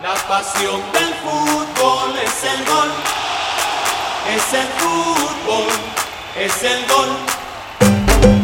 La 0.00 0.14
pasión 0.28 0.80
del 0.92 1.12
fútbol 1.14 2.14
es 2.24 2.44
el 2.44 2.64
gol. 2.66 2.88
Es 4.32 4.54
el 4.54 4.68
fútbol, 4.78 5.66
es 6.38 6.62
el 6.62 6.86
gol. 6.86 7.08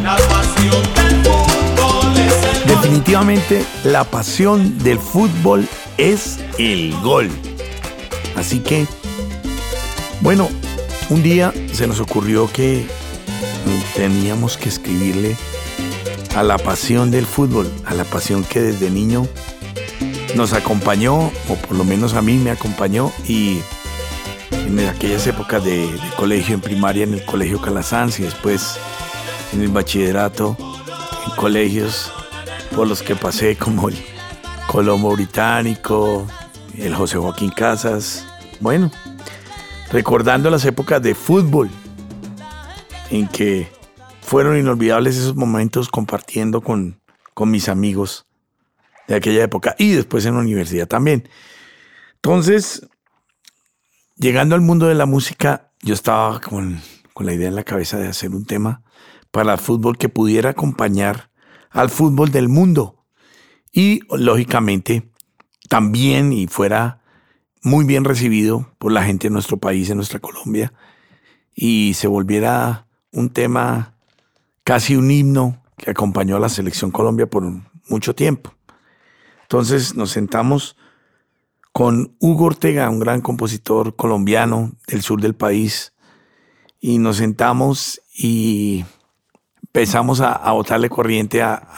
La 0.02 0.16
pasión 0.16 0.82
del 0.94 1.22
fútbol 1.22 2.16
es 2.16 2.44
el 2.44 2.58
gol. 2.58 2.82
Definitivamente 2.82 3.64
la 3.84 4.02
pasión 4.02 4.78
del 4.82 4.98
fútbol 4.98 5.68
es 5.96 6.40
el 6.58 6.92
gol. 7.02 7.30
Así 8.34 8.58
que, 8.58 8.88
bueno, 10.22 10.48
un 11.08 11.22
día 11.22 11.54
se 11.72 11.86
nos 11.86 12.00
ocurrió 12.00 12.50
que 12.50 12.84
teníamos 13.94 14.56
que 14.56 14.70
escribirle 14.70 15.36
a 16.34 16.42
la 16.42 16.58
pasión 16.58 17.12
del 17.12 17.26
fútbol, 17.26 17.72
a 17.84 17.94
la 17.94 18.02
pasión 18.02 18.42
que 18.42 18.60
desde 18.60 18.90
niño 18.90 19.28
nos 20.34 20.52
acompañó, 20.52 21.30
o 21.48 21.54
por 21.66 21.76
lo 21.76 21.84
menos 21.84 22.14
a 22.14 22.22
mí 22.22 22.36
me 22.38 22.50
acompañó, 22.50 23.12
y 23.26 23.60
en 24.50 24.80
aquellas 24.80 25.26
épocas 25.26 25.64
de, 25.64 25.88
colegio, 26.16 26.54
en 26.54 26.60
primaria 26.60 27.04
en 27.04 27.14
el 27.14 27.24
colegio 27.24 27.60
Calasanz 27.60 28.18
y 28.18 28.24
después 28.24 28.78
en 29.52 29.62
el 29.62 29.68
bachillerato, 29.68 30.56
en 31.26 31.36
colegios 31.36 32.12
por 32.74 32.86
los 32.88 33.02
que 33.02 33.14
pasé 33.14 33.56
como 33.56 33.88
el 33.88 33.96
Colombo 34.66 35.12
Británico, 35.12 36.26
el 36.76 36.94
José 36.94 37.18
Joaquín 37.18 37.50
Casas, 37.50 38.26
bueno, 38.60 38.90
recordando 39.92 40.50
las 40.50 40.64
épocas 40.64 41.00
de 41.02 41.14
fútbol 41.14 41.70
en 43.10 43.28
que 43.28 43.68
fueron 44.22 44.58
inolvidables 44.58 45.16
esos 45.16 45.36
momentos 45.36 45.88
compartiendo 45.88 46.60
con, 46.62 47.00
con 47.34 47.50
mis 47.50 47.68
amigos 47.68 48.26
de 49.08 49.16
aquella 49.16 49.44
época 49.44 49.74
y 49.78 49.92
después 49.92 50.24
en 50.26 50.34
la 50.34 50.40
universidad 50.40 50.86
también. 50.86 51.28
Entonces, 52.16 52.88
llegando 54.16 54.54
al 54.54 54.60
mundo 54.60 54.86
de 54.86 54.94
la 54.94 55.06
música, 55.06 55.72
yo 55.82 55.94
estaba 55.94 56.40
con, 56.40 56.80
con 57.12 57.26
la 57.26 57.34
idea 57.34 57.48
en 57.48 57.56
la 57.56 57.64
cabeza 57.64 57.98
de 57.98 58.08
hacer 58.08 58.30
un 58.30 58.46
tema 58.46 58.82
para 59.30 59.52
el 59.52 59.58
fútbol 59.58 59.98
que 59.98 60.08
pudiera 60.08 60.50
acompañar 60.50 61.30
al 61.70 61.90
fútbol 61.90 62.30
del 62.30 62.48
mundo 62.48 63.04
y 63.72 64.00
lógicamente 64.16 65.10
también 65.68 66.32
y 66.32 66.46
fuera 66.46 67.00
muy 67.62 67.84
bien 67.84 68.04
recibido 68.04 68.70
por 68.78 68.92
la 68.92 69.04
gente 69.04 69.28
de 69.28 69.32
nuestro 69.32 69.56
país, 69.56 69.90
en 69.90 69.96
nuestra 69.96 70.20
Colombia, 70.20 70.72
y 71.54 71.94
se 71.94 72.06
volviera 72.06 72.86
un 73.10 73.30
tema 73.30 73.96
casi 74.62 74.96
un 74.96 75.10
himno 75.10 75.62
que 75.76 75.90
acompañó 75.90 76.36
a 76.36 76.40
la 76.40 76.48
selección 76.48 76.90
Colombia 76.90 77.26
por 77.26 77.44
mucho 77.88 78.14
tiempo. 78.14 78.54
Entonces 79.44 79.94
nos 79.94 80.10
sentamos 80.10 80.76
con 81.72 82.16
Hugo 82.20 82.46
Ortega, 82.46 82.88
un 82.88 83.00
gran 83.00 83.20
compositor 83.20 83.96
colombiano 83.96 84.72
del 84.86 85.02
sur 85.02 85.20
del 85.20 85.34
país, 85.34 85.92
y 86.80 86.98
nos 86.98 87.16
sentamos 87.16 88.00
y 88.16 88.84
empezamos 89.62 90.20
a, 90.20 90.52
botarle 90.52 90.88
corriente 90.88 91.42
a, 91.42 91.68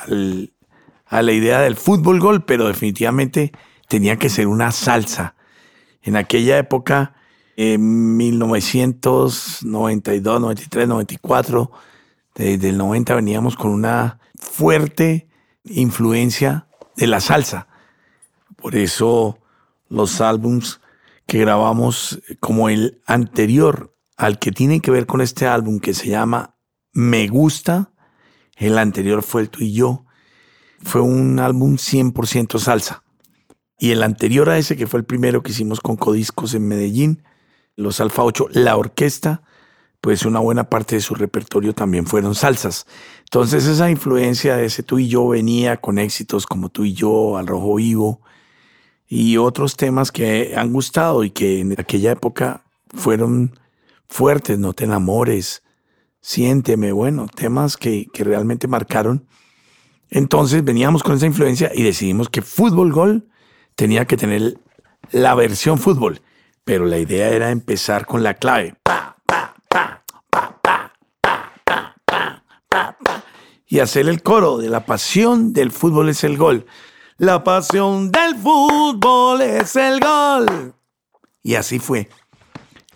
a 1.06 1.22
la 1.22 1.32
idea 1.32 1.60
del 1.60 1.76
fútbol 1.76 2.20
gol, 2.20 2.44
pero 2.44 2.66
definitivamente 2.66 3.52
tenía 3.88 4.16
que 4.16 4.28
ser 4.28 4.48
una 4.48 4.70
salsa. 4.72 5.34
En 6.02 6.16
aquella 6.16 6.58
época, 6.58 7.14
en 7.56 8.16
1992, 8.16 9.64
93, 9.64 10.88
94, 10.88 11.70
desde 12.34 12.68
el 12.68 12.76
90 12.76 13.14
veníamos 13.14 13.56
con 13.56 13.70
una 13.70 14.18
fuerte 14.38 15.28
influencia 15.64 16.66
de 16.96 17.06
la 17.06 17.20
salsa. 17.20 17.68
Por 18.56 18.76
eso 18.76 19.38
los 19.88 20.20
álbums 20.20 20.80
que 21.26 21.38
grabamos 21.38 22.20
como 22.40 22.68
el 22.68 23.02
anterior 23.06 23.94
al 24.16 24.38
que 24.38 24.52
tiene 24.52 24.80
que 24.80 24.90
ver 24.90 25.06
con 25.06 25.20
este 25.20 25.46
álbum 25.46 25.78
que 25.78 25.94
se 25.94 26.08
llama 26.08 26.56
Me 26.92 27.28
Gusta, 27.28 27.92
el 28.56 28.78
anterior 28.78 29.22
fue 29.22 29.42
el 29.42 29.50
tú 29.50 29.62
y 29.62 29.72
yo, 29.72 30.06
fue 30.82 31.02
un 31.02 31.38
álbum 31.38 31.76
100% 31.76 32.58
salsa. 32.58 33.02
Y 33.78 33.90
el 33.90 34.02
anterior 34.02 34.48
a 34.48 34.56
ese, 34.56 34.76
que 34.76 34.86
fue 34.86 35.00
el 35.00 35.04
primero 35.04 35.42
que 35.42 35.50
hicimos 35.50 35.80
con 35.80 35.96
Codiscos 35.96 36.54
en 36.54 36.66
Medellín, 36.66 37.22
los 37.76 38.00
Alfa 38.00 38.22
8, 38.22 38.48
la 38.52 38.76
orquesta, 38.76 39.42
pues 40.06 40.24
una 40.24 40.38
buena 40.38 40.70
parte 40.70 40.94
de 40.94 41.00
su 41.00 41.16
repertorio 41.16 41.74
también 41.74 42.06
fueron 42.06 42.36
salsas. 42.36 42.86
Entonces 43.24 43.66
esa 43.66 43.90
influencia 43.90 44.56
de 44.56 44.66
ese 44.66 44.84
tú 44.84 45.00
y 45.00 45.08
yo 45.08 45.26
venía 45.26 45.78
con 45.78 45.98
éxitos 45.98 46.46
como 46.46 46.68
tú 46.68 46.84
y 46.84 46.92
yo, 46.92 47.36
Al 47.36 47.48
Rojo 47.48 47.74
Vivo 47.74 48.20
y 49.08 49.36
otros 49.36 49.74
temas 49.76 50.12
que 50.12 50.54
han 50.56 50.72
gustado 50.72 51.24
y 51.24 51.30
que 51.30 51.58
en 51.58 51.72
aquella 51.72 52.12
época 52.12 52.62
fueron 52.94 53.58
fuertes, 54.08 54.60
No 54.60 54.74
te 54.74 54.84
enamores, 54.84 55.64
Siénteme, 56.20 56.92
bueno, 56.92 57.26
temas 57.26 57.76
que, 57.76 58.06
que 58.12 58.22
realmente 58.22 58.68
marcaron. 58.68 59.26
Entonces 60.08 60.62
veníamos 60.62 61.02
con 61.02 61.16
esa 61.16 61.26
influencia 61.26 61.72
y 61.74 61.82
decidimos 61.82 62.28
que 62.28 62.42
Fútbol 62.42 62.92
Gol 62.92 63.28
tenía 63.74 64.04
que 64.04 64.16
tener 64.16 64.56
la 65.10 65.34
versión 65.34 65.80
fútbol, 65.80 66.22
pero 66.64 66.86
la 66.86 66.98
idea 66.98 67.30
era 67.30 67.50
empezar 67.50 68.06
con 68.06 68.22
la 68.22 68.34
clave. 68.34 68.76
Pa, 68.84 69.15
y 73.66 73.80
hacer 73.80 74.08
el 74.08 74.22
coro 74.22 74.58
de 74.58 74.68
la 74.68 74.86
pasión 74.86 75.52
del 75.52 75.72
fútbol 75.72 76.08
es 76.08 76.24
el 76.24 76.36
gol. 76.36 76.66
La 77.18 77.42
pasión 77.42 78.12
del 78.12 78.36
fútbol 78.36 79.40
es 79.42 79.74
el 79.76 80.00
gol. 80.00 80.74
Y 81.42 81.54
así 81.54 81.78
fue. 81.78 82.08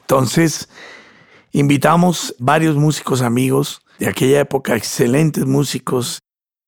Entonces, 0.02 0.68
invitamos 1.52 2.34
varios 2.38 2.76
músicos 2.76 3.22
amigos 3.22 3.82
de 3.98 4.08
aquella 4.08 4.40
época, 4.40 4.76
excelentes 4.76 5.46
músicos 5.46 6.20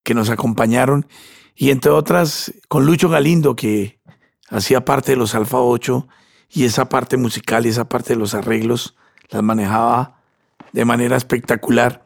que 0.05 0.15
nos 0.15 0.31
acompañaron, 0.31 1.07
y 1.55 1.71
entre 1.71 1.91
otras 1.93 2.53
con 2.69 2.87
Lucho 2.87 3.09
Galindo, 3.09 3.55
que 3.57 4.01
hacía 4.49 4.84
parte 4.84 5.13
de 5.13 5.17
los 5.17 5.34
Alfa 5.34 5.59
8, 5.59 6.09
y 6.51 6.65
esa 6.65 6.89
parte 6.89 7.17
musical 7.17 7.65
y 7.65 7.71
esa 7.71 7.89
parte 7.89 8.13
de 8.13 8.19
los 8.19 8.34
arreglos 8.34 8.95
las 9.31 9.43
manejaba 9.43 10.21
de 10.73 10.84
manera 10.84 11.17
espectacular. 11.17 12.05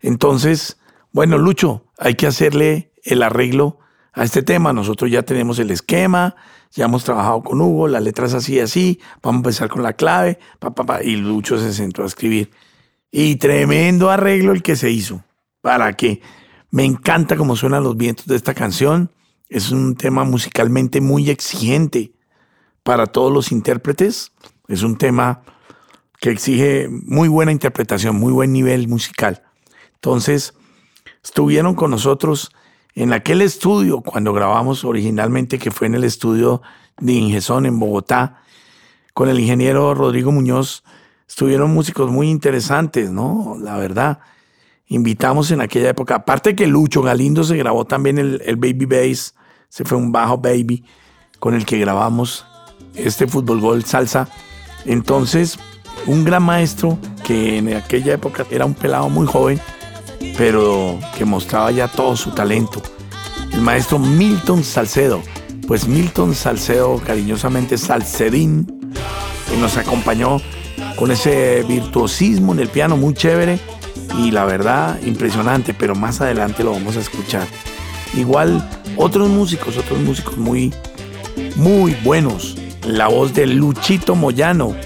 Entonces, 0.00 0.78
bueno, 1.14 1.38
Lucho, 1.38 1.84
hay 1.96 2.16
que 2.16 2.26
hacerle 2.26 2.90
el 3.04 3.22
arreglo 3.22 3.78
a 4.12 4.24
este 4.24 4.42
tema. 4.42 4.72
Nosotros 4.72 5.08
ya 5.12 5.22
tenemos 5.22 5.60
el 5.60 5.70
esquema, 5.70 6.34
ya 6.72 6.86
hemos 6.86 7.04
trabajado 7.04 7.44
con 7.44 7.60
Hugo, 7.60 7.86
la 7.86 8.00
letra 8.00 8.26
es 8.26 8.34
así, 8.34 8.58
así, 8.58 9.00
vamos 9.22 9.36
a 9.36 9.42
empezar 9.42 9.68
con 9.68 9.84
la 9.84 9.92
clave, 9.92 10.40
pa, 10.58 10.74
pa, 10.74 10.84
pa, 10.84 11.04
y 11.04 11.14
Lucho 11.14 11.56
se 11.56 11.72
sentó 11.72 12.02
a 12.02 12.06
escribir. 12.06 12.50
Y 13.12 13.36
tremendo 13.36 14.10
arreglo 14.10 14.50
el 14.50 14.60
que 14.60 14.74
se 14.74 14.90
hizo. 14.90 15.22
¿Para 15.60 15.92
qué? 15.92 16.20
Me 16.72 16.84
encanta 16.84 17.36
cómo 17.36 17.54
suenan 17.54 17.84
los 17.84 17.96
vientos 17.96 18.26
de 18.26 18.34
esta 18.34 18.52
canción. 18.52 19.12
Es 19.48 19.70
un 19.70 19.94
tema 19.94 20.24
musicalmente 20.24 21.00
muy 21.00 21.30
exigente 21.30 22.12
para 22.82 23.06
todos 23.06 23.32
los 23.32 23.52
intérpretes. 23.52 24.32
Es 24.66 24.82
un 24.82 24.98
tema 24.98 25.42
que 26.20 26.30
exige 26.30 26.88
muy 26.90 27.28
buena 27.28 27.52
interpretación, 27.52 28.16
muy 28.16 28.32
buen 28.32 28.52
nivel 28.52 28.88
musical. 28.88 29.44
Entonces, 29.94 30.54
estuvieron 31.24 31.74
con 31.74 31.90
nosotros 31.90 32.52
en 32.94 33.12
aquel 33.12 33.42
estudio 33.42 34.02
cuando 34.02 34.32
grabamos 34.32 34.84
originalmente, 34.84 35.58
que 35.58 35.70
fue 35.70 35.88
en 35.88 35.94
el 35.94 36.04
estudio 36.04 36.62
de 36.98 37.12
Ingesón 37.14 37.66
en 37.66 37.80
Bogotá, 37.80 38.42
con 39.14 39.28
el 39.28 39.40
ingeniero 39.40 39.94
Rodrigo 39.94 40.30
Muñoz. 40.30 40.84
Estuvieron 41.26 41.72
músicos 41.72 42.10
muy 42.10 42.30
interesantes, 42.30 43.10
¿no? 43.10 43.56
La 43.60 43.76
verdad. 43.76 44.20
Invitamos 44.86 45.50
en 45.50 45.62
aquella 45.62 45.88
época, 45.88 46.16
aparte 46.16 46.54
que 46.54 46.66
Lucho 46.66 47.00
Galindo 47.00 47.42
se 47.42 47.56
grabó 47.56 47.86
también 47.86 48.18
el, 48.18 48.42
el 48.44 48.56
Baby 48.56 48.84
Bass, 48.84 49.34
se 49.70 49.84
fue 49.84 49.96
un 49.96 50.12
bajo 50.12 50.38
baby 50.38 50.84
con 51.40 51.54
el 51.54 51.64
que 51.64 51.78
grabamos 51.78 52.46
este 52.94 53.26
fútbol 53.26 53.60
gol 53.60 53.84
salsa. 53.84 54.28
Entonces, 54.84 55.58
un 56.06 56.24
gran 56.24 56.42
maestro 56.42 56.98
que 57.24 57.58
en 57.58 57.74
aquella 57.74 58.12
época 58.12 58.46
era 58.50 58.66
un 58.66 58.74
pelado 58.74 59.08
muy 59.08 59.26
joven, 59.26 59.58
pero 60.36 60.98
que 61.16 61.24
mostraba 61.24 61.70
ya 61.70 61.88
todo 61.88 62.16
su 62.16 62.30
talento. 62.30 62.82
El 63.52 63.60
maestro 63.60 63.98
Milton 63.98 64.64
Salcedo. 64.64 65.22
Pues 65.66 65.88
Milton 65.88 66.34
Salcedo, 66.34 66.98
cariñosamente 66.98 67.78
Salcedín, 67.78 68.66
que 69.48 69.56
nos 69.56 69.76
acompañó 69.78 70.40
con 70.96 71.10
ese 71.10 71.62
virtuosismo 71.66 72.52
en 72.52 72.60
el 72.60 72.68
piano 72.68 72.96
muy 72.96 73.14
chévere 73.14 73.58
y 74.18 74.30
la 74.30 74.44
verdad 74.44 75.00
impresionante, 75.02 75.74
pero 75.74 75.94
más 75.94 76.20
adelante 76.20 76.64
lo 76.64 76.72
vamos 76.72 76.96
a 76.96 77.00
escuchar. 77.00 77.46
Igual 78.14 78.68
otros 78.96 79.28
músicos, 79.28 79.76
otros 79.76 79.98
músicos 80.00 80.36
muy, 80.36 80.72
muy 81.56 81.94
buenos. 82.04 82.56
La 82.86 83.08
voz 83.08 83.34
de 83.34 83.46
Luchito 83.46 84.14
Moyano, 84.14 84.76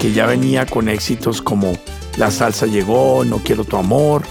que 0.00 0.12
ya 0.12 0.26
venía 0.26 0.66
con 0.66 0.88
éxitos 0.88 1.40
como 1.40 1.72
La 2.16 2.30
salsa 2.30 2.66
llegó, 2.66 3.24
No 3.24 3.38
quiero 3.38 3.64
tu 3.64 3.76
amor, 3.76 4.22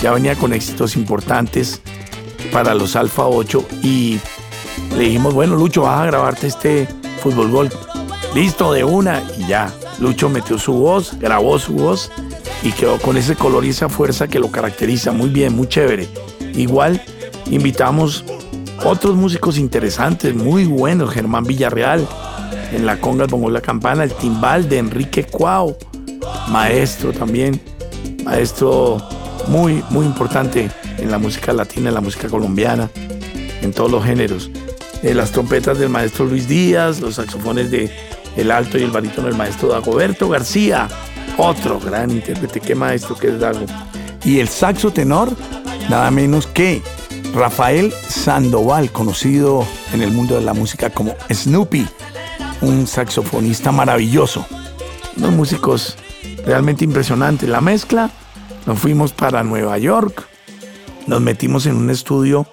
ya 0.00 0.12
venía 0.12 0.34
con 0.36 0.52
éxitos 0.52 0.96
importantes 0.96 1.80
para 2.52 2.74
los 2.74 2.96
Alfa 2.96 3.26
8 3.26 3.66
y 3.82 4.18
le 4.96 5.04
dijimos, 5.04 5.34
bueno 5.34 5.56
Lucho, 5.56 5.82
vas 5.82 6.00
a 6.00 6.06
grabarte 6.06 6.46
este, 6.46 6.88
Fútbol 7.22 7.50
Gol. 7.50 7.70
Listo 8.34 8.72
de 8.72 8.84
una 8.84 9.22
y 9.38 9.46
ya. 9.46 9.72
Lucho 9.98 10.28
metió 10.28 10.58
su 10.58 10.74
voz, 10.74 11.18
grabó 11.18 11.58
su 11.58 11.72
voz 11.74 12.10
y 12.62 12.72
quedó 12.72 12.98
con 12.98 13.16
ese 13.16 13.34
color 13.34 13.64
y 13.64 13.70
esa 13.70 13.88
fuerza 13.88 14.28
que 14.28 14.38
lo 14.38 14.50
caracteriza. 14.50 15.12
Muy 15.12 15.30
bien, 15.30 15.56
muy 15.56 15.68
chévere. 15.68 16.08
Igual 16.54 17.02
invitamos 17.50 18.24
otros 18.84 19.16
músicos 19.16 19.58
interesantes, 19.58 20.34
muy 20.34 20.66
buenos. 20.66 21.10
Germán 21.10 21.44
Villarreal, 21.44 22.06
en 22.72 22.86
la 22.86 23.00
conga, 23.00 23.24
el 23.24 23.52
la 23.52 23.60
campana, 23.60 24.04
el 24.04 24.12
timbal 24.12 24.68
de 24.68 24.78
Enrique 24.78 25.24
Cuau, 25.24 25.76
maestro 26.48 27.12
también, 27.12 27.60
maestro 28.24 28.98
muy, 29.46 29.84
muy 29.90 30.06
importante 30.06 30.70
en 30.98 31.10
la 31.10 31.18
música 31.18 31.52
latina, 31.52 31.88
en 31.88 31.94
la 31.94 32.00
música 32.00 32.28
colombiana, 32.28 32.90
en 33.62 33.72
todos 33.72 33.90
los 33.90 34.04
géneros. 34.04 34.50
Eh, 35.02 35.14
las 35.14 35.30
trompetas 35.30 35.78
del 35.78 35.88
maestro 35.90 36.24
Luis 36.24 36.48
Díaz, 36.48 37.00
los 37.00 37.14
saxofones 37.14 37.70
de 37.70 37.90
alto 38.50 38.78
y 38.78 38.82
el 38.82 38.90
barítono 38.90 39.28
del 39.28 39.36
maestro 39.36 39.68
Dagoberto 39.68 40.28
García, 40.28 40.88
otro 41.36 41.80
gran 41.80 42.10
intérprete, 42.10 42.60
qué 42.60 42.74
maestro 42.74 43.16
que 43.16 43.28
es 43.28 43.40
Dago. 43.40 43.66
Y 44.24 44.40
el 44.40 44.48
saxo 44.48 44.92
tenor, 44.92 45.30
nada 45.88 46.10
menos 46.10 46.46
que 46.46 46.82
Rafael 47.34 47.92
Sandoval, 48.08 48.90
conocido 48.90 49.66
en 49.92 50.02
el 50.02 50.10
mundo 50.10 50.36
de 50.36 50.42
la 50.42 50.54
música 50.54 50.90
como 50.90 51.14
Snoopy, 51.32 51.86
un 52.60 52.86
saxofonista 52.86 53.72
maravilloso. 53.72 54.44
Unos 55.16 55.32
músicos 55.32 55.96
realmente 56.44 56.84
impresionantes. 56.84 57.48
La 57.48 57.60
mezcla, 57.60 58.10
nos 58.68 58.80
fuimos 58.80 59.14
para 59.14 59.42
Nueva 59.44 59.78
York, 59.78 60.28
nos 61.06 61.22
metimos 61.22 61.64
en 61.64 61.74
un 61.76 61.88
estudio 61.88 62.46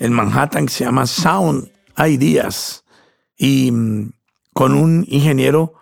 en 0.00 0.12
Manhattan 0.12 0.66
que 0.66 0.72
se 0.72 0.82
llama 0.82 1.06
Sound 1.06 1.70
Ideas 1.96 2.84
y 3.38 3.70
mm, 3.70 4.10
con 4.52 4.74
un 4.74 5.04
ingeniero 5.06 5.74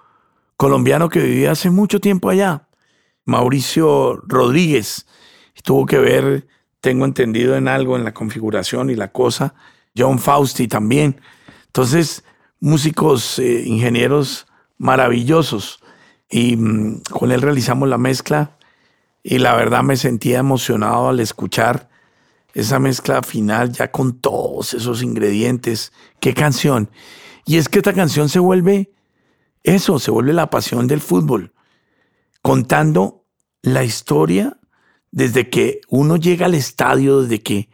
colombiano 0.58 1.08
que 1.08 1.20
vivía 1.20 1.52
hace 1.52 1.70
mucho 1.70 1.98
tiempo 1.98 2.28
allá, 2.28 2.68
Mauricio 3.24 4.20
Rodríguez. 4.26 5.06
Tuvo 5.62 5.86
que 5.86 5.96
ver, 5.96 6.46
tengo 6.82 7.06
entendido 7.06 7.56
en 7.56 7.66
algo 7.66 7.96
en 7.96 8.04
la 8.04 8.12
configuración 8.12 8.90
y 8.90 8.96
la 8.96 9.12
cosa, 9.12 9.54
John 9.96 10.18
Fausti 10.18 10.68
también. 10.68 11.22
Entonces, 11.68 12.22
músicos, 12.60 13.38
eh, 13.38 13.62
ingenieros 13.64 14.46
maravillosos. 14.76 15.80
Y 16.28 16.54
mm, 16.54 17.00
con 17.10 17.32
él 17.32 17.40
realizamos 17.40 17.88
la 17.88 17.96
mezcla 17.96 18.58
y 19.26 19.38
la 19.38 19.56
verdad 19.56 19.82
me 19.82 19.96
sentía 19.96 20.38
emocionado 20.38 21.08
al 21.08 21.18
escuchar 21.18 21.88
esa 22.52 22.78
mezcla 22.78 23.22
final 23.22 23.72
ya 23.72 23.90
con 23.90 24.20
todos 24.20 24.74
esos 24.74 25.02
ingredientes. 25.02 25.92
Qué 26.20 26.34
canción. 26.34 26.90
Y 27.46 27.56
es 27.56 27.70
que 27.70 27.78
esta 27.78 27.94
canción 27.94 28.28
se 28.28 28.38
vuelve 28.38 28.92
eso, 29.62 29.98
se 29.98 30.10
vuelve 30.10 30.34
la 30.34 30.50
pasión 30.50 30.86
del 30.86 31.00
fútbol, 31.00 31.54
contando 32.42 33.24
la 33.62 33.82
historia 33.82 34.58
desde 35.10 35.48
que 35.48 35.80
uno 35.88 36.16
llega 36.16 36.44
al 36.44 36.54
estadio, 36.54 37.22
desde 37.22 37.42
que 37.42 37.70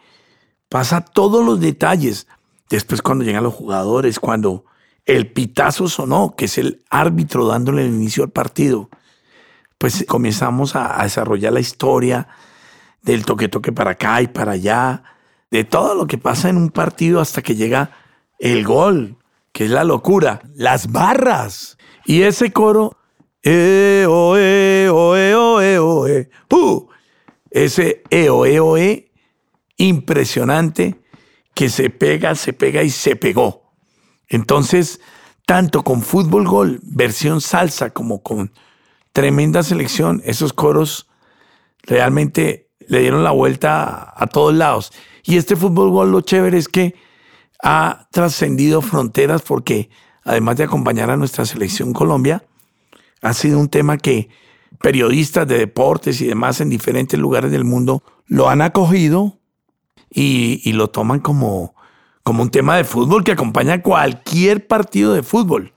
pasa 0.69 1.05
todos 1.05 1.45
los 1.45 1.61
detalles. 1.61 2.29
Después 2.69 3.03
cuando 3.03 3.25
llegan 3.25 3.43
los 3.43 3.55
jugadores, 3.55 4.21
cuando 4.21 4.67
el 5.05 5.33
pitazo 5.33 5.89
sonó, 5.89 6.37
que 6.37 6.45
es 6.45 6.59
el 6.59 6.85
árbitro 6.91 7.49
dándole 7.49 7.87
el 7.87 7.93
inicio 7.93 8.23
al 8.23 8.31
partido. 8.31 8.89
Pues 9.81 10.05
comenzamos 10.07 10.77
a, 10.77 11.03
desarrollar 11.03 11.55
la 11.55 11.61
historia 11.61 12.29
del 13.01 13.25
toque 13.25 13.49
toque 13.49 13.73
para 13.73 13.93
acá 13.93 14.21
y 14.21 14.27
para 14.27 14.53
allá, 14.53 15.03
de 15.51 15.65
todo 15.65 15.95
lo 15.95 16.07
que 16.07 16.19
pasa 16.19 16.51
en 16.51 16.59
un 16.59 16.69
partido 16.69 17.19
hasta 17.19 17.41
que 17.41 17.57
llega 17.57 17.91
el 18.39 18.63
gol, 18.67 19.17
que 19.53 19.65
es 19.65 19.71
la 19.71 19.85
locura, 19.85 20.43
las 20.55 20.93
barras. 20.93 21.79
Y 22.05 22.21
ese 22.21 22.53
coro, 22.53 22.99
eh, 23.43 24.05
o, 24.07 24.37
eh, 24.37 24.91
o, 24.93 25.17
eh, 25.17 25.35
o, 25.35 25.63
eh, 25.63 25.79
o, 25.79 26.07
eh, 26.07 26.29
ese 27.51 28.03
e, 28.11 28.29
o, 28.29 28.45
e, 28.45 28.61
o, 28.61 28.77
e, 28.77 29.11
impresionante 29.79 31.01
que 31.55 31.71
se 31.71 31.89
pega, 31.89 32.35
se 32.35 32.53
pega 32.53 32.83
y 32.83 32.91
se 32.91 33.17
pegó. 33.17 33.73
Entonces, 34.29 35.01
tanto 35.47 35.83
con 35.85 36.03
Fútbol 36.03 36.47
Gol, 36.47 36.81
versión 36.83 37.41
salsa, 37.41 37.95
como 37.95 38.23
con 38.23 38.53
tremenda 39.13 39.63
selección, 39.63 40.23
esos 40.25 40.53
coros 40.53 41.09
realmente 41.83 42.69
le 42.87 43.01
dieron 43.01 43.25
la 43.25 43.31
vuelta 43.31 44.13
a, 44.17 44.27
todos 44.27 44.55
lados. 44.55 44.93
Y 45.25 45.37
este 45.37 45.57
Fútbol 45.57 45.91
Gol, 45.91 46.13
lo 46.13 46.21
chévere 46.21 46.59
es 46.59 46.69
que 46.69 46.95
ha 47.63 48.09
trascendido 48.11 48.83
fronteras 48.83 49.43
porque, 49.43 49.91
además 50.25 50.57
de 50.57 50.65
acompañar 50.65 51.11
a 51.11 51.17
nuestra 51.17 51.45
selección 51.45 51.93
Colombia, 51.93 52.45
ha 53.23 53.33
sido 53.33 53.59
un 53.59 53.69
tema 53.69 53.99
que 53.99 54.29
periodistas 54.81 55.47
de 55.47 55.59
deportes 55.59 56.21
y 56.21 56.27
demás 56.27 56.61
en 56.61 56.71
diferentes 56.71 57.19
lugares 57.19 57.51
del 57.51 57.65
mundo 57.65 58.03
lo 58.27 58.49
han 58.49 58.63
acogido 58.63 59.39
y, 60.11 60.73
lo 60.73 60.89
toman 60.89 61.21
como, 61.21 61.75
como 62.23 62.43
un 62.43 62.51
tema 62.51 62.77
de 62.77 62.85
fútbol 62.85 63.23
que 63.23 63.33
acompaña 63.33 63.83
cualquier 63.83 64.67
partido 64.67 65.13
de 65.13 65.23
fútbol. 65.23 65.75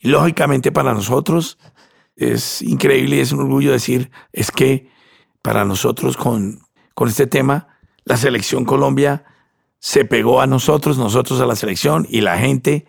Y 0.00 0.08
lógicamente 0.08 0.72
para 0.72 0.92
nosotros 0.92 1.58
es 2.16 2.62
increíble 2.62 3.16
y 3.16 3.20
es 3.20 3.32
un 3.32 3.40
orgullo 3.40 3.72
decir, 3.72 4.10
es 4.32 4.50
que 4.50 4.90
para 5.42 5.64
nosotros 5.64 6.16
con, 6.16 6.62
con 6.94 7.08
este 7.08 7.26
tema, 7.26 7.68
la 8.04 8.16
selección 8.16 8.64
Colombia 8.64 9.24
se 9.78 10.04
pegó 10.04 10.40
a 10.40 10.46
nosotros, 10.46 10.98
nosotros 10.98 11.40
a 11.40 11.46
la 11.46 11.56
selección 11.56 12.06
y 12.08 12.20
la 12.20 12.38
gente, 12.38 12.86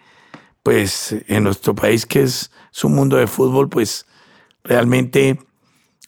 pues 0.63 1.15
en 1.27 1.43
nuestro 1.43 1.75
país 1.75 2.05
que 2.05 2.23
es 2.23 2.51
su 2.71 2.89
mundo 2.89 3.17
de 3.17 3.27
fútbol, 3.27 3.69
pues 3.69 4.05
realmente 4.63 5.39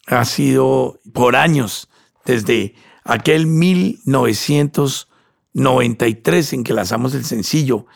ha 0.06 0.24
sido 0.24 1.00
por 1.12 1.36
años, 1.36 1.88
desde 2.24 2.74
aquel 3.04 3.46
1900 3.46 5.08
93 5.58 6.52
en 6.54 6.64
que 6.64 6.72
lanzamos 6.72 7.14
el 7.14 7.24
sencillo, 7.24 7.86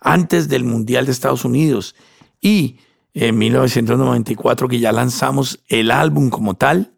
antes 0.00 0.48
del 0.48 0.64
Mundial 0.64 1.06
de 1.06 1.12
Estados 1.12 1.44
Unidos, 1.44 1.94
y 2.40 2.78
en 3.18 3.38
1994 3.38 4.68
que 4.68 4.78
ya 4.78 4.92
lanzamos 4.92 5.60
el 5.68 5.90
álbum 5.90 6.28
como 6.28 6.52
tal, 6.52 6.92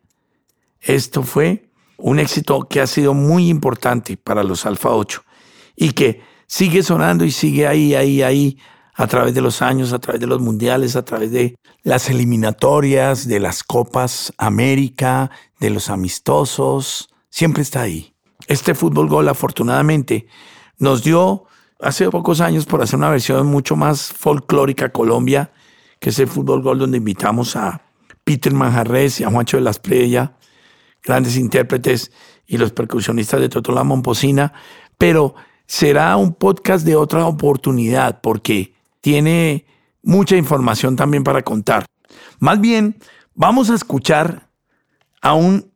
esto 0.81 1.23
fue 1.23 1.71
un 1.97 2.19
éxito 2.19 2.67
que 2.69 2.81
ha 2.81 2.89
sido 2.89 3.15
muy 3.15 3.49
importante 3.49 4.17
para 4.17 4.43
los 4.43 4.67
Alfa 4.67 4.91
8 4.91 5.23
y 5.77 5.93
que 5.93 6.23
sigue 6.49 6.83
sonando 6.83 7.25
y 7.25 7.31
sigue 7.31 7.69
ahí, 7.69 7.95
ahí, 7.95 8.23
ahí, 8.23 8.59
a 8.95 9.07
través 9.07 9.33
de 9.33 9.41
los 9.41 9.63
años, 9.63 9.93
a 9.93 10.01
través 10.01 10.21
de 10.21 10.27
los 10.27 10.41
mundiales, 10.41 10.97
a 10.97 11.05
través 11.05 11.31
de 11.31 11.55
las 11.85 12.11
eliminatorias, 12.11 13.29
de 13.29 13.39
las 13.39 13.63
Copas 13.63 14.33
América, 14.39 15.31
de 15.61 15.71
los 15.71 15.89
amistosos, 15.89 17.11
siempre 17.31 17.63
está 17.63 17.83
ahí. 17.83 18.13
Este 18.49 18.75
fútbol 18.75 19.09
gol, 19.09 19.29
afortunadamente, 19.29 20.27
nos 20.79 21.05
dio 21.05 21.45
hace 21.79 22.11
pocos 22.11 22.41
años 22.41 22.67
por 22.67 22.83
hacer 22.83 22.99
una 22.99 23.11
versión 23.11 23.47
mucho 23.47 23.77
más 23.77 24.13
folclórica 24.13 24.89
Colombia, 24.89 25.53
que 26.01 26.11
es 26.11 26.19
el 26.19 26.29
fútbol 26.29 26.63
gol 26.63 26.79
donde 26.79 26.99
invitamos 26.99 27.57
a 27.57 27.83
Peter 28.25 28.53
Manjarres 28.53 29.21
y 29.21 29.25
a 29.25 29.31
Juancho 29.31 29.57
de 29.57 29.63
las 29.63 29.79
Preya, 29.79 30.35
grandes 31.03 31.37
intérpretes 31.37 32.13
y 32.47 32.59
los 32.59 32.73
percusionistas 32.73 33.41
de 33.41 33.49
Totola 33.49 33.85
Momposina, 33.85 34.53
pero 34.97 35.35
será 35.67 36.17
un 36.17 36.35
podcast 36.35 36.85
de 36.85 36.97
otra 36.97 37.27
oportunidad 37.27 38.21
porque 38.21 38.75
tiene 39.01 39.67
mucha 40.03 40.37
información 40.37 40.97
también 40.97 41.25
para 41.25 41.43
contar. 41.43 41.87
Más 42.39 42.61
bien, 42.61 42.97
vamos 43.35 43.71
a 43.71 43.75
escuchar 43.75 44.49
a 45.21 45.35
un 45.35 45.73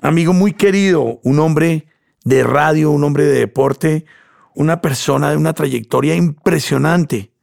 amigo 0.00 0.32
muy 0.32 0.52
querido, 0.52 1.20
un 1.22 1.38
hombre 1.40 1.88
de 2.24 2.42
radio, 2.42 2.90
un 2.90 3.04
hombre 3.04 3.24
de 3.24 3.38
deporte, 3.38 4.06
una 4.54 4.80
persona 4.80 5.30
de 5.30 5.36
una 5.36 5.52
trayectoria 5.52 6.14
impresionante 6.14 7.33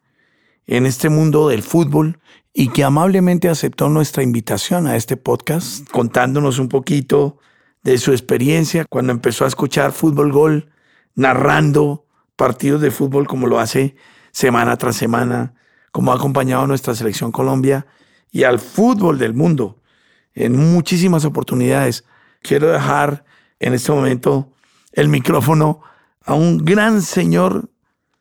en 0.71 0.85
este 0.85 1.09
mundo 1.09 1.49
del 1.49 1.63
fútbol 1.63 2.21
y 2.53 2.69
que 2.69 2.85
amablemente 2.85 3.49
aceptó 3.49 3.89
nuestra 3.89 4.23
invitación 4.23 4.87
a 4.87 4.95
este 4.95 5.17
podcast, 5.17 5.85
contándonos 5.89 6.59
un 6.59 6.69
poquito 6.69 7.39
de 7.83 7.97
su 7.97 8.11
experiencia 8.11 8.85
cuando 8.89 9.11
empezó 9.11 9.43
a 9.43 9.49
escuchar 9.49 9.91
Fútbol 9.91 10.31
Gol, 10.31 10.71
narrando 11.13 12.05
partidos 12.37 12.79
de 12.79 12.89
fútbol 12.89 13.27
como 13.27 13.47
lo 13.47 13.59
hace 13.59 13.97
semana 14.31 14.77
tras 14.77 14.95
semana, 14.95 15.55
como 15.91 16.13
ha 16.13 16.15
acompañado 16.15 16.63
a 16.63 16.67
nuestra 16.67 16.95
selección 16.95 17.33
Colombia 17.33 17.85
y 18.31 18.43
al 18.43 18.57
fútbol 18.57 19.19
del 19.19 19.33
mundo 19.33 19.81
en 20.33 20.55
muchísimas 20.55 21.25
oportunidades. 21.25 22.05
Quiero 22.41 22.71
dejar 22.71 23.25
en 23.59 23.73
este 23.73 23.91
momento 23.91 24.53
el 24.93 25.09
micrófono 25.09 25.81
a 26.23 26.33
un 26.33 26.59
gran 26.59 27.01
señor 27.01 27.69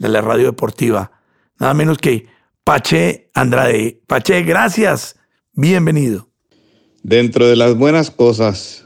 de 0.01 0.09
la 0.09 0.21
radio 0.21 0.47
deportiva, 0.47 1.13
nada 1.57 1.75
menos 1.75 1.99
que 1.99 2.40
Pache 2.65 3.31
Andrade. 3.35 4.01
Pache, 4.07 4.43
gracias. 4.43 5.17
Bienvenido. 5.55 6.29
Dentro 7.03 7.47
de 7.49 7.57
las 7.57 7.77
buenas 7.77 8.11
cosas 8.11 8.85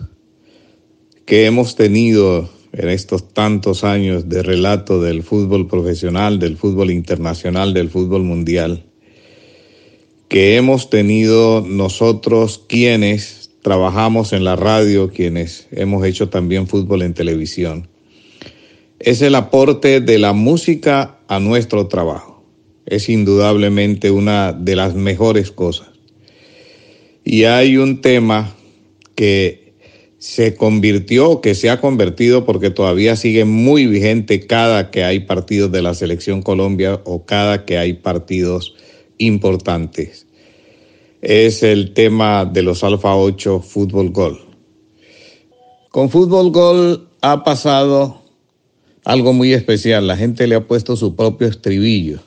que 1.27 1.47
hemos 1.47 1.75
tenido 1.77 2.49
en 2.73 2.89
estos 2.89 3.33
tantos 3.33 3.85
años 3.85 4.29
de 4.29 4.43
relato 4.43 5.01
del 5.01 5.23
fútbol 5.23 5.69
profesional, 5.69 6.39
del 6.39 6.57
fútbol 6.57 6.91
internacional, 6.91 7.75
del 7.75 7.91
fútbol 7.91 8.23
mundial, 8.23 8.87
que 10.29 10.57
hemos 10.57 10.91
tenido 10.91 11.65
nosotros 11.67 12.65
quienes 12.69 13.51
trabajamos 13.63 14.33
en 14.33 14.45
la 14.45 14.57
radio, 14.57 15.11
quienes 15.11 15.69
hemos 15.71 16.05
hecho 16.05 16.29
también 16.29 16.67
fútbol 16.67 17.03
en 17.03 17.15
televisión, 17.15 17.89
es 18.99 19.23
el 19.23 19.35
aporte 19.35 20.01
de 20.01 20.19
la 20.19 20.33
música 20.33 21.19
a 21.29 21.39
nuestro 21.39 21.87
trabajo. 21.87 22.34
Es 22.87 23.09
indudablemente 23.09 24.11
una 24.11 24.53
de 24.53 24.77
las 24.77 24.95
mejores 24.95 25.51
cosas. 25.51 25.89
Y 27.25 27.45
hay 27.45 27.79
un 27.79 28.01
tema 28.01 28.55
que 29.15 29.65
se 30.19 30.55
convirtió, 30.55 31.41
que 31.41 31.55
se 31.55 31.69
ha 31.69 31.81
convertido 31.81 32.47
porque 32.47 32.71
todavía 32.71 33.15
sigue 33.15 33.45
muy 33.45 33.87
vigente 33.87 34.47
cada 34.47 34.91
que 34.91 35.05
hay 35.05 35.21
partidos 35.21 35.71
de 35.71 35.83
la 35.83 35.95
selección 35.95 36.41
Colombia 36.41 37.01
o 37.05 37.27
cada 37.27 37.67
que 37.67 37.77
hay 37.77 37.93
partidos 37.93 38.75
importantes. 39.19 40.27
Es 41.21 41.63
el 41.63 41.93
tema 41.95 42.45
de 42.45 42.63
los 42.63 42.85
Alfa 42.85 43.15
8 43.17 43.61
Fútbol 43.61 44.11
Gol. 44.11 44.41
Con 45.91 46.11
Fútbol 46.11 46.51
Gol 46.51 47.09
ha 47.21 47.45
pasado 47.45 48.23
algo 49.05 49.33
muy 49.33 49.53
especial. 49.53 50.07
La 50.07 50.17
gente 50.17 50.47
le 50.47 50.55
ha 50.55 50.67
puesto 50.67 50.97
su 50.97 51.15
propio 51.17 51.47
estribillo. 51.47 52.21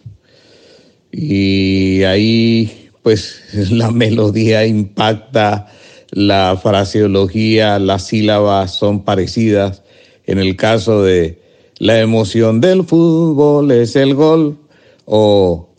Y 1.20 2.04
ahí 2.04 2.90
pues 3.02 3.42
la 3.72 3.90
melodía 3.90 4.68
impacta, 4.68 5.68
la 6.12 6.60
fraseología, 6.62 7.80
las 7.80 8.04
sílabas 8.08 8.76
son 8.76 9.04
parecidas. 9.04 9.82
En 10.26 10.38
el 10.38 10.56
caso 10.56 11.04
de 11.04 11.42
la 11.80 12.00
emoción 12.00 12.62
del 12.62 12.84
fútbol 12.84 13.72
es 13.72 13.96
el 13.96 14.14
gol 14.14 14.58
o 15.06 15.70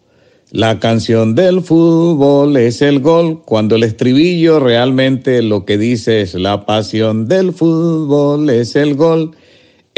la 0.50 0.80
canción 0.80 1.36
del 1.36 1.60
fútbol 1.62 2.56
es 2.56 2.82
el 2.82 3.00
gol, 3.00 3.42
cuando 3.44 3.76
el 3.76 3.84
estribillo 3.84 4.58
realmente 4.58 5.42
lo 5.42 5.64
que 5.64 5.78
dice 5.78 6.22
es 6.22 6.34
la 6.34 6.66
pasión 6.66 7.28
del 7.28 7.52
fútbol 7.52 8.50
es 8.50 8.74
el 8.74 8.96
gol. 8.96 9.36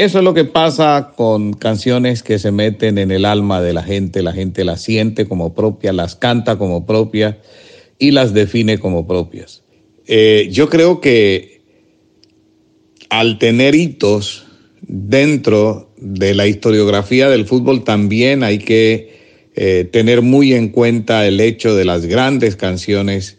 Eso 0.01 0.17
es 0.17 0.23
lo 0.23 0.33
que 0.33 0.45
pasa 0.45 1.13
con 1.15 1.53
canciones 1.53 2.23
que 2.23 2.39
se 2.39 2.51
meten 2.51 2.97
en 2.97 3.11
el 3.11 3.23
alma 3.23 3.61
de 3.61 3.71
la 3.71 3.83
gente, 3.83 4.23
la 4.23 4.33
gente 4.33 4.63
las 4.63 4.81
siente 4.81 5.27
como 5.27 5.53
propias, 5.53 5.93
las 5.93 6.15
canta 6.15 6.57
como 6.57 6.87
propias 6.87 7.35
y 7.99 8.09
las 8.09 8.33
define 8.33 8.79
como 8.79 9.05
propias. 9.05 9.61
Eh, 10.07 10.49
yo 10.51 10.69
creo 10.69 11.01
que 11.01 11.61
al 13.11 13.37
tener 13.37 13.75
hitos 13.75 14.47
dentro 14.81 15.91
de 15.97 16.33
la 16.33 16.47
historiografía 16.47 17.29
del 17.29 17.45
fútbol 17.45 17.83
también 17.83 18.41
hay 18.41 18.57
que 18.57 19.19
eh, 19.53 19.87
tener 19.91 20.23
muy 20.23 20.55
en 20.55 20.69
cuenta 20.69 21.27
el 21.27 21.39
hecho 21.39 21.75
de 21.75 21.85
las 21.85 22.07
grandes 22.07 22.55
canciones 22.55 23.37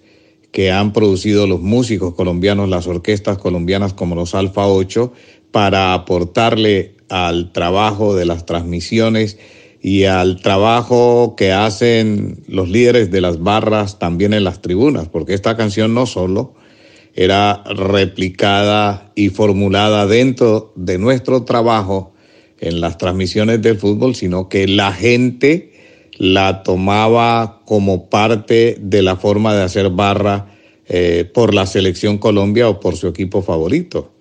que 0.53 0.71
han 0.71 0.93
producido 0.93 1.49
los 1.49 1.61
músicos 1.61 2.15
colombianos, 2.15 2.69
las 2.69 2.87
orquestas 2.87 3.39
colombianas 3.39 3.95
como 3.95 4.15
los 4.15 4.37
Alfa 4.37 4.69
8, 4.69 5.13
para 5.53 5.95
aportarle 5.95 6.97
al 7.09 7.53
trabajo 7.53 8.17
de 8.17 8.25
las 8.25 8.47
transmisiones 8.47 9.39
y 9.83 10.05
al 10.05 10.41
trabajo 10.41 11.35
que 11.37 11.53
hacen 11.53 12.43
los 12.49 12.69
líderes 12.69 13.11
de 13.11 13.21
las 13.21 13.43
barras 13.43 13.99
también 13.99 14.33
en 14.33 14.45
las 14.45 14.63
tribunas, 14.63 15.09
porque 15.09 15.35
esta 15.35 15.57
canción 15.57 15.93
no 15.93 16.07
solo 16.07 16.55
era 17.15 17.63
replicada 17.65 19.13
y 19.15 19.29
formulada 19.29 20.07
dentro 20.07 20.73
de 20.77 20.99
nuestro 20.99 21.43
trabajo 21.43 22.15
en 22.59 22.81
las 22.81 22.97
transmisiones 22.97 23.61
del 23.61 23.77
fútbol, 23.77 24.15
sino 24.15 24.49
que 24.49 24.67
la 24.67 24.93
gente 24.93 25.73
la 26.17 26.63
tomaba 26.63 27.61
como 27.67 28.09
parte 28.09 28.79
de 28.81 29.03
la 29.03 29.17
forma 29.17 29.55
de 29.55 29.63
hacer 29.63 29.91
barra 29.91 30.47
eh, 30.87 31.29
por 31.35 31.53
la 31.55 31.67
selección 31.67 32.19
Colombia 32.19 32.69
o 32.69 32.81
por 32.81 32.97
su 32.97 33.09
equipo 33.09 33.43
favorito 33.43 34.13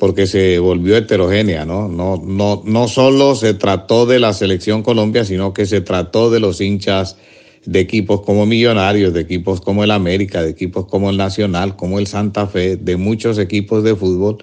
porque 0.00 0.26
se 0.26 0.58
volvió 0.58 0.96
heterogénea, 0.96 1.66
¿no? 1.66 1.86
No, 1.86 2.16
no, 2.16 2.62
no 2.64 2.88
solo 2.88 3.34
se 3.34 3.52
trató 3.52 4.06
de 4.06 4.18
la 4.18 4.32
selección 4.32 4.82
Colombia, 4.82 5.26
sino 5.26 5.52
que 5.52 5.66
se 5.66 5.82
trató 5.82 6.30
de 6.30 6.40
los 6.40 6.62
hinchas 6.62 7.18
de 7.66 7.80
equipos 7.80 8.22
como 8.22 8.46
Millonarios, 8.46 9.12
de 9.12 9.20
equipos 9.20 9.60
como 9.60 9.84
el 9.84 9.90
América, 9.90 10.42
de 10.42 10.48
equipos 10.48 10.86
como 10.86 11.10
el 11.10 11.18
Nacional, 11.18 11.76
como 11.76 11.98
el 11.98 12.06
Santa 12.06 12.46
Fe, 12.46 12.78
de 12.78 12.96
muchos 12.96 13.36
equipos 13.36 13.84
de 13.84 13.94
fútbol. 13.94 14.38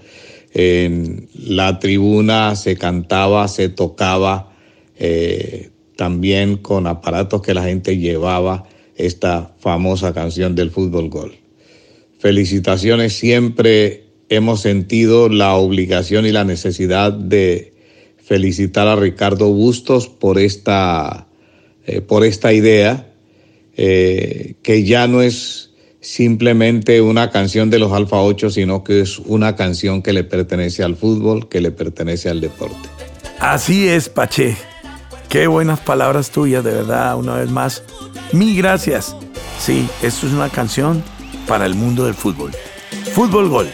En 0.53 1.27
la 1.33 1.79
tribuna 1.79 2.55
se 2.55 2.77
cantaba, 2.77 3.47
se 3.47 3.67
tocaba, 3.67 4.55
eh, 4.99 5.71
también 5.95 6.57
con 6.57 6.85
aparatos 6.85 7.41
que 7.41 7.55
la 7.55 7.63
gente 7.63 7.97
llevaba 7.97 8.65
esta 8.95 9.55
famosa 9.57 10.13
canción 10.13 10.53
del 10.53 10.69
fútbol 10.69 11.09
gol. 11.09 11.35
Felicitaciones 12.19 13.13
siempre 13.13 14.06
hemos 14.29 14.61
sentido 14.61 15.29
la 15.29 15.55
obligación 15.55 16.25
y 16.25 16.31
la 16.31 16.43
necesidad 16.43 17.11
de 17.13 17.73
felicitar 18.23 18.87
a 18.87 18.95
Ricardo 18.95 19.47
Bustos 19.47 20.07
por 20.07 20.37
esta, 20.37 21.27
eh, 21.85 22.01
por 22.01 22.25
esta 22.25 22.51
idea, 22.51 23.07
eh, 23.77 24.55
que 24.63 24.83
ya 24.83 25.07
no 25.07 25.21
es 25.21 25.71
simplemente 26.01 27.01
una 27.01 27.31
canción 27.31 27.69
de 27.69 27.79
los 27.79 27.91
Alfa 27.91 28.21
8, 28.21 28.49
sino 28.49 28.83
que 28.83 29.01
es 29.01 29.19
una 29.19 29.55
canción 29.55 30.01
que 30.01 30.13
le 30.13 30.23
pertenece 30.23 30.83
al 30.83 30.95
fútbol, 30.95 31.47
que 31.47 31.61
le 31.61 31.71
pertenece 31.71 32.29
al 32.29 32.41
deporte. 32.41 32.89
Así 33.39 33.87
es, 33.87 34.09
Pache. 34.09 34.57
Qué 35.29 35.47
buenas 35.47 35.79
palabras 35.79 36.31
tuyas, 36.31 36.63
de 36.63 36.71
verdad, 36.71 37.17
una 37.17 37.35
vez 37.35 37.49
más. 37.49 37.83
Mil 38.31 38.57
gracias. 38.57 39.15
Sí, 39.59 39.87
esto 40.01 40.27
es 40.27 40.33
una 40.33 40.49
canción 40.49 41.03
para 41.47 41.65
el 41.65 41.75
mundo 41.75 42.05
del 42.05 42.13
fútbol. 42.13 42.51
Fútbol 43.13 43.49
Gol. 43.49 43.67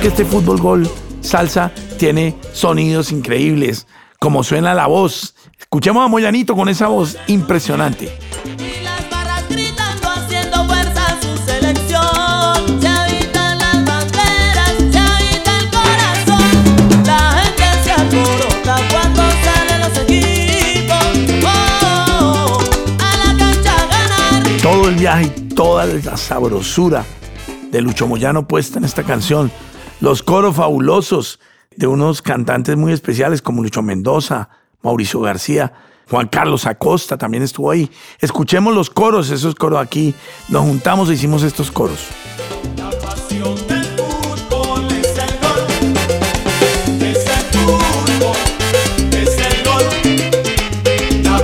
Que 0.00 0.08
este 0.08 0.24
fútbol 0.24 0.60
gol 0.60 0.90
salsa 1.20 1.70
tiene 1.98 2.34
sonidos 2.52 3.12
increíbles, 3.12 3.86
como 4.18 4.42
suena 4.42 4.74
la 4.74 4.86
voz. 4.86 5.34
Escuchemos 5.58 6.04
a 6.04 6.08
Moyanito 6.08 6.54
con 6.54 6.68
esa 6.68 6.86
voz 6.88 7.16
impresionante. 7.26 8.10
Todo 24.62 24.88
el 24.88 24.94
viaje 24.94 25.24
y 25.24 25.40
toda 25.54 25.86
la 25.86 26.16
sabrosura 26.16 27.04
de 27.70 27.80
Lucho 27.80 28.06
Moyano 28.06 28.46
puesta 28.46 28.78
en 28.78 28.84
esta 28.84 29.02
canción 29.02 29.50
los 30.02 30.24
coros 30.24 30.56
fabulosos 30.56 31.38
de 31.76 31.86
unos 31.86 32.22
cantantes 32.22 32.76
muy 32.76 32.92
especiales 32.92 33.40
como 33.40 33.62
Lucho 33.62 33.82
Mendoza, 33.82 34.48
Mauricio 34.82 35.20
García, 35.20 35.72
Juan 36.10 36.26
Carlos 36.26 36.66
Acosta 36.66 37.16
también 37.16 37.44
estuvo 37.44 37.70
ahí. 37.70 37.88
Escuchemos 38.18 38.74
los 38.74 38.90
coros, 38.90 39.30
esos 39.30 39.54
coros 39.54 39.80
aquí. 39.80 40.12
Nos 40.48 40.62
juntamos 40.62 41.08
e 41.08 41.14
hicimos 41.14 41.44
estos 41.44 41.70
coros. 41.70 42.00
La 42.76 42.90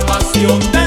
pasión 0.05 0.78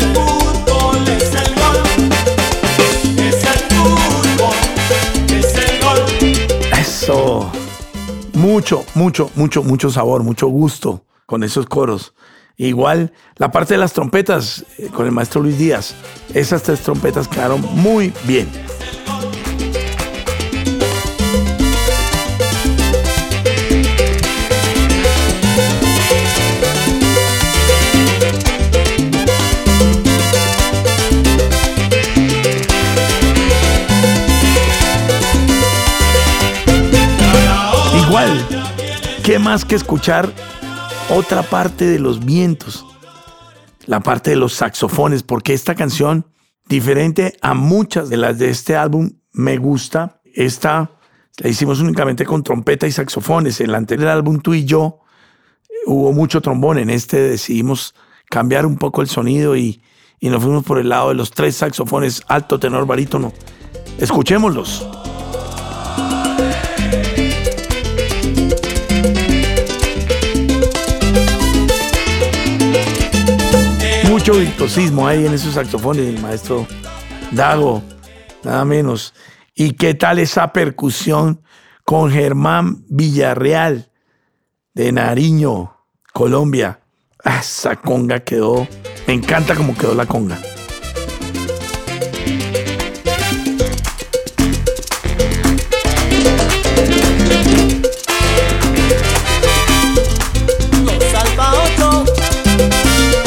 mucho, 8.63 8.85
mucho, 8.95 9.31
mucho, 9.35 9.63
mucho 9.65 9.91
sabor, 9.91 10.23
mucho 10.23 10.47
gusto 10.47 11.05
con 11.27 11.43
esos 11.43 11.67
coros. 11.67 12.15
Igual 12.57 13.13
la 13.37 13.51
parte 13.51 13.75
de 13.75 13.79
las 13.79 13.93
trompetas 13.93 14.65
eh, 14.79 14.87
con 14.87 15.05
el 15.05 15.11
maestro 15.11 15.43
Luis 15.43 15.59
Díaz. 15.59 15.97
Esas 16.33 16.63
tres 16.63 16.81
trompetas 16.81 17.27
quedaron 17.27 17.61
muy 17.75 18.13
bien. 18.23 18.49
¿Qué 39.25 39.39
más 39.39 39.65
que 39.65 39.75
escuchar 39.75 40.33
otra 41.11 41.43
parte 41.43 41.87
de 41.87 41.99
los 41.99 42.25
vientos? 42.25 42.85
la 43.87 44.01
parte 44.01 44.31
de 44.31 44.37
los 44.37 44.55
saxofones, 44.55 45.23
porque 45.23 45.53
esta 45.55 45.75
canción, 45.75 46.27
diferente 46.69 47.37
a 47.43 47.55
muchas 47.55 48.09
de 48.09 48.17
las 48.17 48.39
de 48.39 48.51
este 48.51 48.77
álbum, 48.77 49.11
me 49.33 49.57
gusta. 49.57 50.21
Esta 50.35 50.93
la 51.39 51.49
hicimos 51.49 51.81
únicamente 51.81 52.25
con 52.25 52.43
trompeta 52.43 52.87
y 52.87 52.93
saxofones. 52.93 53.61
En 53.61 53.71
el 53.71 53.75
anterior 53.75 54.09
álbum, 54.09 54.41
tú 54.41 54.55
y 54.55 54.65
yo, 54.65 55.01
hubo 55.87 56.13
mucho 56.13 56.41
trombón. 56.41 56.79
En 56.79 56.91
este 56.91 57.21
decidimos 57.21 57.95
cambiar 58.31 58.67
un 58.67 58.77
poco 58.77 59.03
el 59.03 59.09
sonido 59.09 59.57
y, 59.57 59.83
y 60.21 60.29
nos 60.29 60.43
fuimos 60.43 60.65
por 60.65 60.79
el 60.79 60.89
lado 60.89 61.09
de 61.09 61.15
los 61.15 61.31
tres 61.31 61.57
saxofones, 61.57 62.23
alto, 62.29 62.59
tenor, 62.59 62.87
barítono. 62.87 63.33
Escuchémoslos. 63.99 65.02
Mucho 74.23 74.39
virtuosismo 74.39 75.09
hay 75.09 75.27
en 75.27 75.35
esos 75.35 75.55
saxofones, 75.55 76.07
el 76.07 76.21
maestro 76.21 76.65
Dago, 77.33 77.83
nada 78.45 78.65
menos. 78.65 79.15
¿Y 79.53 79.73
qué 79.73 79.95
tal 79.95 80.21
esa 80.21 80.53
percusión 80.53 81.43
con 81.85 82.09
Germán 82.09 82.85
Villarreal 82.89 83.91
de 84.75 84.93
Nariño, 84.93 85.77
Colombia? 86.13 86.83
Ah, 87.25 87.41
esa 87.41 87.75
conga 87.75 88.21
quedó. 88.21 88.69
Me 89.09 89.15
encanta 89.15 89.57
cómo 89.57 89.77
quedó 89.77 89.93
la 89.93 90.07
conga. 90.07 90.39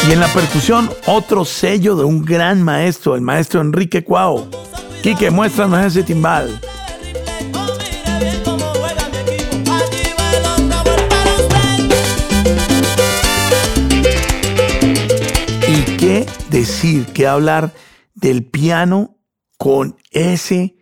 Y 0.07 0.11
en 0.11 0.19
la 0.19 0.27
percusión, 0.27 0.87
otro 1.07 1.45
sello 1.45 1.95
de 1.95 2.03
un 2.03 2.23
gran 2.23 2.61
maestro, 2.61 3.15
el 3.15 3.21
maestro 3.21 3.59
Enrique 3.61 4.03
Cuao. 4.03 4.47
Quique, 5.01 5.31
muéstranos 5.31 5.83
ese 5.83 6.03
timbal. 6.03 6.61
¿Y 15.67 15.97
qué 15.97 16.27
decir, 16.51 17.07
qué 17.07 17.25
hablar 17.25 17.73
del 18.13 18.45
piano 18.45 19.17
con 19.57 19.97
ese 20.11 20.77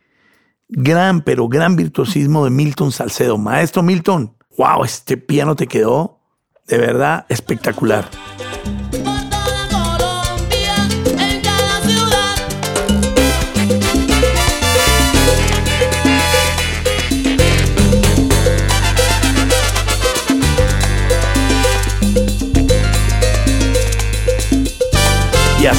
gran, 0.68 1.22
pero 1.22 1.48
gran 1.48 1.78
virtuosismo 1.78 2.44
de 2.44 2.50
Milton 2.50 2.92
Salcedo? 2.92 3.38
Maestro 3.38 3.84
Milton, 3.84 4.36
wow, 4.58 4.84
este 4.84 5.16
piano 5.16 5.56
te 5.56 5.68
quedó 5.68 6.20
de 6.68 6.78
verdad 6.78 7.26
espectacular. 7.30 8.10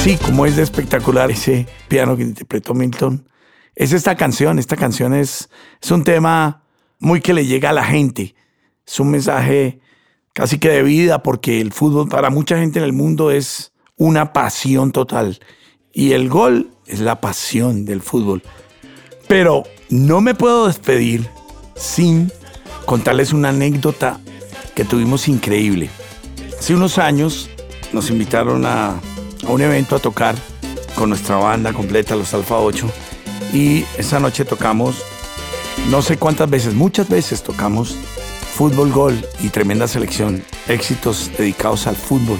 Así 0.05 0.17
como 0.17 0.45
es 0.45 0.55
de 0.55 0.61
espectacular 0.61 1.31
ese 1.31 1.65
piano 1.87 2.15
que 2.15 2.21
interpretó 2.21 2.75
Milton, 2.75 3.27
es 3.73 3.91
esta 3.91 4.15
canción. 4.15 4.59
Esta 4.59 4.75
canción 4.75 5.15
es, 5.15 5.49
es 5.81 5.89
un 5.89 6.03
tema 6.03 6.61
muy 6.99 7.21
que 7.21 7.33
le 7.33 7.47
llega 7.47 7.71
a 7.71 7.73
la 7.73 7.83
gente. 7.83 8.35
Es 8.85 8.99
un 8.99 9.09
mensaje 9.09 9.79
casi 10.31 10.59
que 10.59 10.69
de 10.69 10.83
vida 10.83 11.23
porque 11.23 11.59
el 11.59 11.73
fútbol 11.73 12.07
para 12.07 12.29
mucha 12.29 12.59
gente 12.59 12.77
en 12.77 12.85
el 12.85 12.93
mundo 12.93 13.31
es 13.31 13.71
una 13.97 14.31
pasión 14.31 14.91
total. 14.91 15.39
Y 15.91 16.11
el 16.11 16.29
gol 16.29 16.69
es 16.85 16.99
la 16.99 17.19
pasión 17.19 17.83
del 17.85 18.01
fútbol. 18.01 18.43
Pero 19.27 19.63
no 19.89 20.21
me 20.21 20.35
puedo 20.35 20.67
despedir 20.67 21.27
sin 21.75 22.31
contarles 22.85 23.33
una 23.33 23.49
anécdota 23.49 24.19
que 24.75 24.85
tuvimos 24.85 25.27
increíble. 25.27 25.89
Hace 26.59 26.75
unos 26.75 26.99
años 26.99 27.49
nos 27.91 28.11
invitaron 28.11 28.67
a 28.67 29.01
a 29.47 29.51
un 29.51 29.61
evento 29.61 29.95
a 29.95 29.99
tocar 29.99 30.35
con 30.95 31.09
nuestra 31.09 31.35
banda 31.35 31.73
completa, 31.73 32.15
los 32.15 32.33
Alfa 32.33 32.57
8. 32.57 32.89
Y 33.53 33.85
esa 33.97 34.19
noche 34.19 34.45
tocamos, 34.45 35.03
no 35.89 36.01
sé 36.01 36.17
cuántas 36.17 36.49
veces, 36.49 36.73
muchas 36.73 37.09
veces 37.09 37.43
tocamos 37.43 37.95
fútbol 38.55 38.91
gol 38.91 39.27
y 39.39 39.49
tremenda 39.49 39.87
selección, 39.87 40.43
éxitos 40.67 41.31
dedicados 41.37 41.87
al 41.87 41.95
fútbol, 41.95 42.39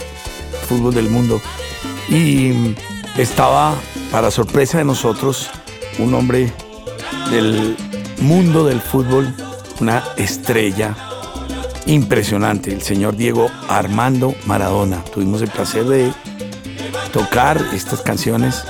fútbol 0.68 0.94
del 0.94 1.10
mundo. 1.10 1.42
Y 2.10 2.76
estaba, 3.18 3.76
para 4.12 4.32
sorpresa 4.32 4.78
de 4.78 4.86
nosotros, 4.86 5.50
un 6.00 6.14
hombre 6.14 6.52
del 7.32 7.76
mundo 8.22 8.66
del 8.66 8.82
fútbol, 8.82 9.34
una 9.80 10.04
estrella 10.18 10.96
impresionante, 11.86 12.74
el 12.74 12.82
señor 12.82 13.16
Diego 13.16 13.50
Armando 13.68 14.34
Maradona. 14.46 15.04
Tuvimos 15.04 15.42
el 15.42 15.50
placer 15.50 15.86
de 15.86 16.12
tocar 17.16 17.66
estas 17.72 18.02
canciones 18.02 18.66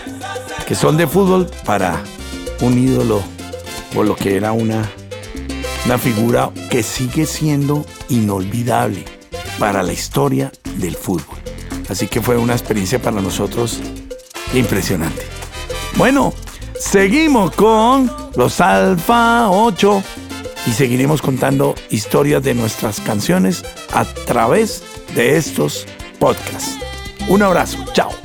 que 0.68 0.76
son 0.76 0.98
de 0.98 1.08
fútbol 1.08 1.50
para 1.66 2.04
un 2.62 2.78
ídolo 2.78 3.24
o 3.96 4.04
lo 4.04 4.16
que 4.16 4.36
era 4.38 4.52
una, 4.52 4.88
una 5.86 5.98
figura 5.98 6.52
que 6.70 6.84
sigue 6.84 7.26
siendo 7.26 7.88
inolvidable 8.08 9.04
para 9.58 9.82
la 9.82 9.94
historia 9.94 10.52
del 10.76 10.96
fútbol. 10.96 11.40
Así 11.90 12.06
que 12.06 12.22
fue 12.22 12.38
una 12.38 12.54
experiencia 12.54 13.02
para 13.02 13.20
nosotros 13.20 13.80
impresionante. 14.54 15.24
Bueno, 15.96 16.32
seguimos 16.80 17.50
con 17.56 18.12
los 18.36 18.62
Alfa 18.62 19.50
8 19.50 20.04
y 20.68 20.72
seguiremos 20.72 21.24
contando 21.24 21.74
historias 21.90 22.44
de 22.44 22.54
nuestras 22.54 23.00
canciones 23.00 23.64
a 23.92 24.06
través 24.06 24.84
de 25.16 25.36
estos 25.36 25.88
podcasts. 26.20 26.78
Un 27.28 27.42
abrazo, 27.42 27.84
chao. 27.94 28.25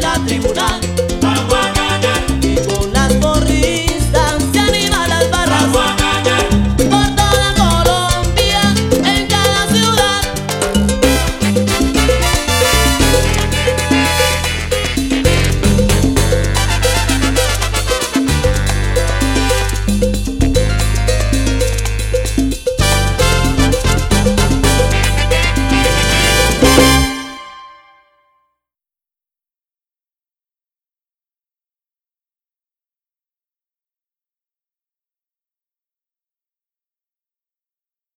La 0.00 0.18
tribuna. 0.26 0.93